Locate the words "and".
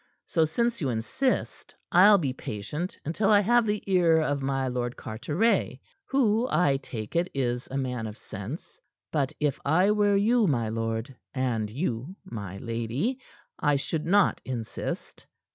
11.35-11.69